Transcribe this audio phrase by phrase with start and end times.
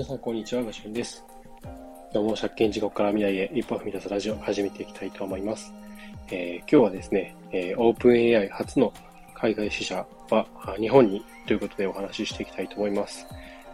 [0.00, 0.64] 皆さん、こんにちは。
[0.64, 1.22] ガシュンです。
[2.14, 5.74] どうも、借金地獄から未来へ一歩踏み出すラジオを始めていきたいと思います。
[6.30, 8.94] えー、今日はですね、えー、オープン AI 初の
[9.34, 10.46] 海外支社は
[10.78, 13.26] 日本にということでお話ししていきたいと思います。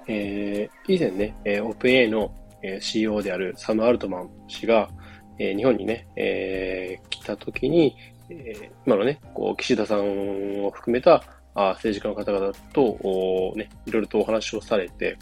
[0.08, 4.90] えー、以前ね、えー、オープン AI の、えー、CEO であるサム・アルトマン氏が、
[5.38, 7.94] えー、日本にね、えー、来た時に、
[8.30, 11.22] えー、今のね、こう、岸田さんを含めた
[11.54, 15.16] あ政治家の方々と、ね、いろいろとお話をされて、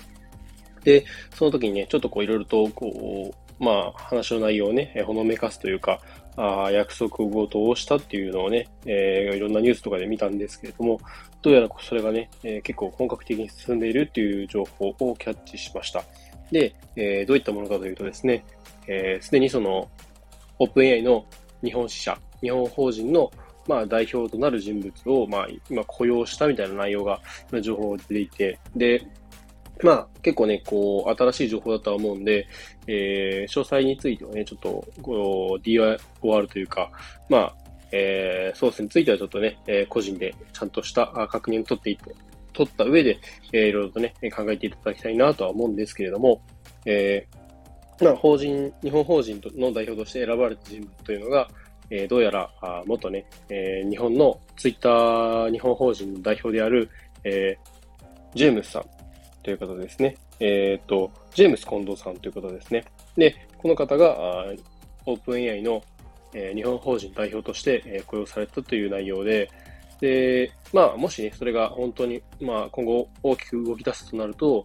[0.85, 6.01] で、その時にね、ちょっとこういろいろと、こう、まあ、話の内容をね、ほのめかすというか、
[6.37, 11.01] あ約束事をしたっていうのをね、えー、いろんなニュースとかで見たんですけれども、
[11.43, 16.03] どうやらそれがね、えー、結構本格的に進んでいるっていう情報をキャッチしました。
[16.51, 19.89] で、えー、どういったものかというとですね、す、えー、で、にその、
[20.59, 21.25] オープン AI の
[21.63, 23.31] 日本支社、日本法人の
[23.67, 27.21] まあ、代表となる人物を、まあ、今雇用したみたいな内容が、
[27.63, 29.07] 情報が出ていて、で、
[29.83, 32.47] まあ、結構ね、こう、新しい情報だとは思うんで、
[32.87, 36.91] えー、詳細についてはね、ちょっと、こう、DIOR というか、
[37.29, 37.57] まあ、
[37.93, 42.15] えー、ソースについてはちょっとね、えー、個人でちゃんとした確認を取っていって、
[42.53, 43.19] 取った上で、
[43.53, 46.43] えー、いろいろとね、考えていただきたいなとは思うんですけれども、
[46.87, 51.49] えー、まあ、法人、日本法人の代表として選ばれた人物というのが、
[51.91, 56.91] えー、どうやら、あ元ね、えー、日本のツイッター日本法人の代表である、
[57.25, 58.94] えー、ジェームスさん。
[59.45, 60.17] という方ですね。
[60.41, 62.85] えっ、ー、と、ジェームス近藤さんという方ですね。
[63.17, 64.47] で、この方が、
[65.07, 65.83] オープン AI の、
[66.33, 69.51] えー、日本法人代表として、えー、雇用されたという内容で、
[70.01, 74.65] で、まあ、もしね、それが本当に、まあ、今後大きく動き出すとなると、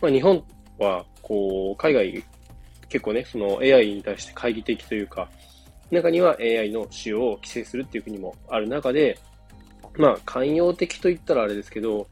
[0.00, 0.44] まあ、日本
[0.78, 2.24] は、こう、海外、
[2.88, 5.28] 結構ね、その AI に対して懐疑的というか、
[5.90, 9.18] 中には AI の使用を規制するっていう国もある中で、
[9.96, 12.06] まあ、寛容的と言ったらあれですけど、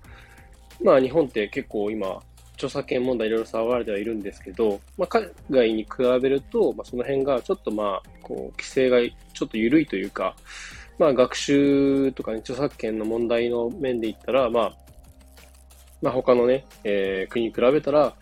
[0.82, 2.20] まあ、日本って結構今、
[2.54, 10.34] 著作権問題いろいろ騒がれてはいるんですけど、まあ、海外に比べると、まあ、その辺がちょっとまあ、こう、規制がちょっと緩いというか、
[10.98, 14.72] まあ、学習とかね、著作権の問題の面で言ったら、まあ、
[16.00, 18.14] まあ、他のね、えー、国に比べたら、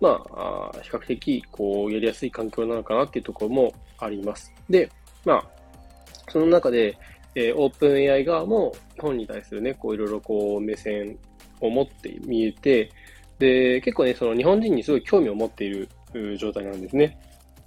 [0.00, 4.52] まあ、比較的、こう、やりやすい環境なのかなっていうところもあります。
[4.68, 4.90] で、
[5.24, 5.44] まあ、
[6.30, 6.96] その中で、
[7.34, 11.18] えー、オープン AI 側も日本に対するね、こういろいろこう目線
[11.62, 12.90] を持って見えて、
[13.38, 15.88] で、結構ね、その日本人にすごい興味を持っている
[16.36, 17.18] 状態なんですね。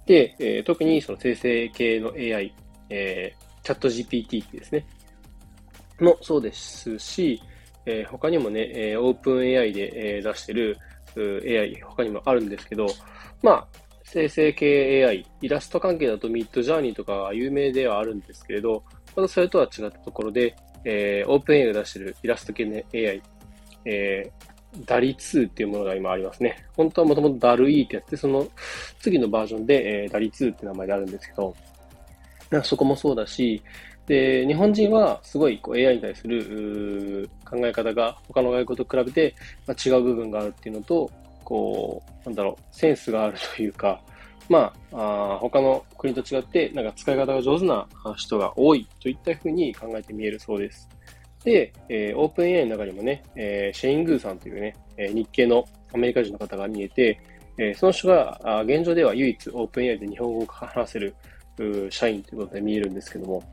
[0.06, 2.54] で、えー、特にその生成系の AI、
[2.88, 4.86] えー、チャット GPT ですね。
[6.00, 7.42] もそうですし、
[7.86, 10.78] えー、他にもね、えー、オープン AI で、えー、出してる
[11.16, 12.86] AI、他にもあるんですけど、
[13.42, 13.68] まあ、
[14.04, 18.82] 生成系 AI、イラスト関係だとミッドジャーニーとか有名ではあるんですけれど、
[19.14, 20.54] またそれとは違ったところで、
[20.84, 23.22] えー、オープン AI が出してるイラスト系の AI、
[23.86, 26.66] えー、ダリ2っていうものが今ありますね。
[26.76, 28.46] 本当はもともとダル E ってやって、その
[29.00, 31.54] 次のバージョンで、えー、ダリ2って名前であるんですけど、
[32.62, 33.62] そこもそうだし、
[34.06, 39.34] で、日本人はすごいこう AI に対する考え方が他の外国と比べて、
[39.66, 41.10] まあ、違う部分があるっていうのと、
[41.44, 44.00] こう、なんだろう、センスがあるというか、
[44.48, 47.86] まあ、あ他の国と違って、なんか使い方が上手な
[48.16, 50.88] 人が多いといったふうに考えて見えるそうです。
[51.46, 55.64] で、えー、オープン AI の中にもね、えー、シェイン・グーさんというね、えー、日系の
[55.94, 57.20] アメリカ人の方が見えて、
[57.56, 61.14] えー、その人があ現状では唯一オープン AI で日本語を話せる
[61.88, 63.44] 社員ということで見えるんですけども、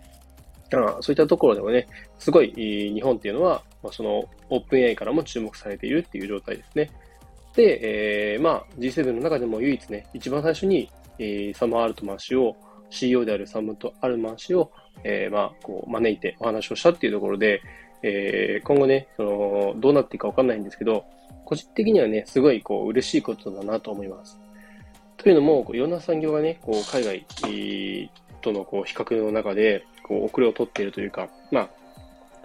[0.73, 1.87] あそういったところでもね、
[2.17, 6.89] すごい日本っていうのは、まあ、そのオープン AI からも注目されているっていう状態ですね。
[7.55, 10.89] で、えー、まあ、G7 の中でも唯一ね、一番最初に、
[11.19, 12.55] えー、サム・アルトマン氏を、
[12.89, 14.71] CEO であるサムとアルマン氏を、
[15.03, 17.61] えー、まあ、こう、招いてお話をしたっていうところで、
[18.03, 21.05] えー、今後ね、その、どうなっていくかわかんないんですけど、
[21.45, 24.39] 個人的にはね、すごい、こう、嬉しいことだなと思います。
[25.17, 27.25] というのも、いろんな産業がね、こう、海外、
[28.41, 31.69] とのこう比較の中で、こう、遅れを取っているというか、まあ、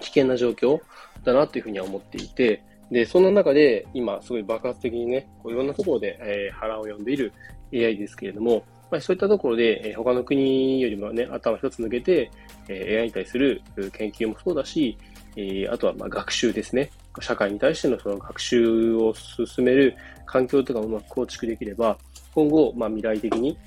[0.01, 0.81] 危険な状況
[1.25, 7.33] だなというふうには思っていて、で、その中で今すごい爆発的にね、こういろんなところで、えー、腹を読んでいる
[7.75, 12.31] AI ですけれども、まあ、そういったところで、え、他の国よりもね、頭一つ抜けて、
[12.69, 13.63] えー、AI に対する
[13.93, 14.97] 研究もそうだし、
[15.37, 16.91] え、あとはまあ学習ですね。
[17.21, 21.99] 社会に対してのその学習を進める環境とかをうまく構築できれば、
[22.35, 23.59] 今後、まあ、未来的に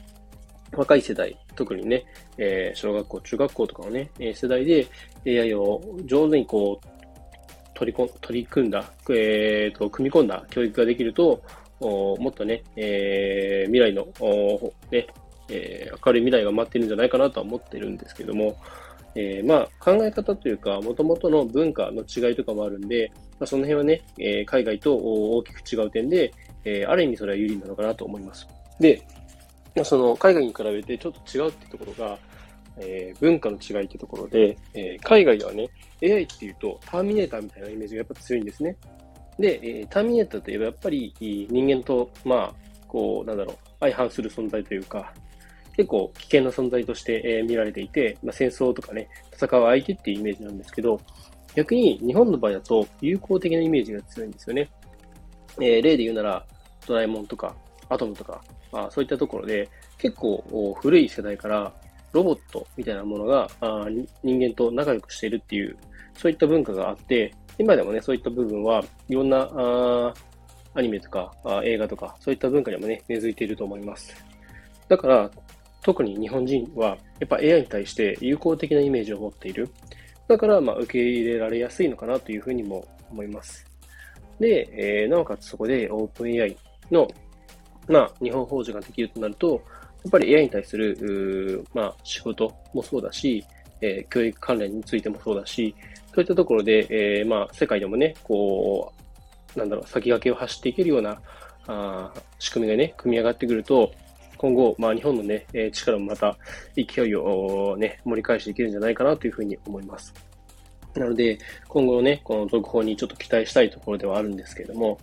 [0.71, 2.05] 若い世代、特にね、
[2.37, 4.87] え、小学校、中学校とかのね、世代で
[5.25, 6.91] AI を上手にこう
[7.81, 11.41] 取りこ取り組んだ、えーと、組み込んだ教育ができると、
[11.87, 14.05] もっとね、えー、未来の、
[14.91, 15.07] ね
[15.49, 18.55] えー、明るい未来が待ってるんじゃないかなとは思ってるんですけども、
[19.15, 26.33] えー、まあ、考え方というか、もともとの文化の違いとかもあるんで、まあ、その辺はね、えー、海外と大きく違う点で、
[26.63, 28.47] えー、ある意味それは有利なのかなと思います。
[28.79, 29.01] で、
[29.83, 32.17] その海外に比べてちょっと違うってところが、
[32.77, 35.69] えー、文化の違いってところで、えー、海外ではね、
[36.03, 38.75] AI っていうとターミネーターみたいなイメージがやっぱ強いんですね。
[39.41, 42.53] で、えー、ターミネーターといえばやっぱり人間と、まあ、
[42.87, 45.13] こう、なんだろう、相反する存在というか、
[45.75, 50.99] 結構危険な存在として、えー、見られていて、まあ、戦争とかね、戦う相手っていうイメージなんですけど、
[51.55, 54.69] 逆に日本の場合だと友好的なイメージが強いんですよね。
[55.59, 56.45] えー、例で言うなら、
[56.87, 57.55] ドラえもんとか、
[57.89, 58.41] アトムとか、
[58.71, 61.73] まあ、そういったところで、結構古い世代から
[62.13, 63.87] ロボットみたいなものがあ
[64.23, 65.77] 人間と仲良くしているっていう、
[66.17, 70.13] そういった文化があって、今でもね、そういった部分はいろんなあ
[70.73, 74.13] アニメとかあ映画とか、そういった文化にもね、根付いていると思います。
[74.87, 75.31] だから、
[75.83, 79.69] 特に日本人は、やっぱ AI に対して友好的なイメージを持っている。
[80.27, 83.65] だから、まあ、受け入れられやすいのかなというふうにも思います。
[84.39, 86.55] で、えー、なおかつそこで OpenAI
[86.89, 87.07] の、
[87.87, 89.61] まあ、日本法人ができるとなると、
[90.03, 93.43] やっぱり AI に対する、まあ、仕事もそうだし、
[93.81, 95.75] えー、教育関連についてもそうだし、
[96.13, 98.93] そういったところで、えー、まあ、世界でもね、こ
[99.55, 101.21] う、なんだろう、先駆けを走っていけるような、
[101.67, 103.91] あ仕組みがね、組み上がってくると、
[104.37, 106.35] 今後、まあ、日本のね、え力もまた
[106.75, 110.13] 勢いをね、盛り返していけるんじゃないかなというふうに思います。
[110.95, 111.37] なので、
[111.67, 114.97] 今後のね、この続報にちょっと期待したいところではあるんですけれども、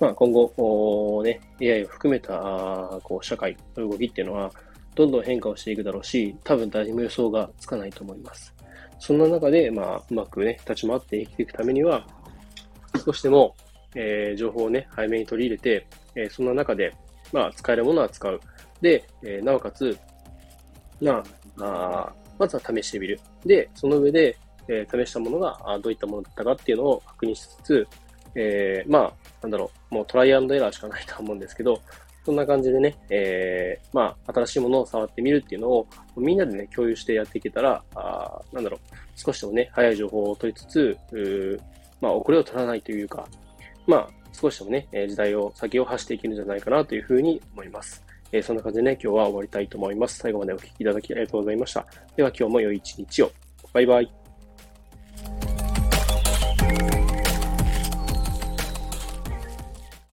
[0.00, 4.52] まあ、今後、ね、AI を含めたこう社会の動きっていうのは、
[4.94, 8.54] どんどん変化をしていくだろうし、多分誰にも予想がつかないと思います。
[8.98, 12.06] そんな中で、まあ、うまくね、立ち回って生きていくためには、
[13.04, 13.54] 少しでも、
[13.94, 16.94] えー、情報をね、早めに取り入れて、えー、そんな中で、
[17.32, 18.40] まあ、使えるものは使う。
[18.80, 19.96] で、えー、なおかつ、
[21.00, 21.22] ま
[21.58, 23.20] あ、あまずは試してみる。
[23.44, 24.36] で、その上で、
[24.68, 27.88] えー、試したものがあどういったものだったかっていうのを確認しつつ、
[28.34, 29.12] えー、まあ、
[29.42, 31.80] なんだろう、もうトライアンドエラーしかないと思うんですけど、
[32.24, 35.86] そんな感じでね、えー、まあ、新しいものを触ってみるっていうのを、
[36.16, 38.80] みんなでね、共有してやっていけたら、あなんだろう、
[39.14, 41.60] 少しでもね、早い情報を取りつつ、
[42.00, 43.28] まあ、遅れを取らないというか、
[43.86, 48.02] まあ、少しでもね、時代を先を走っていけるんじゃないかなというふうに思います。
[48.32, 50.18] えー、そんな感じでね、今日は終わりたいと思います。
[50.18, 51.86] 最後までお聴きいただきありがとうございました。
[52.16, 53.30] では今日も良い一日を。
[53.72, 54.23] バイバイ。